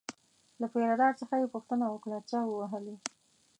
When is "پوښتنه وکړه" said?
1.55-2.17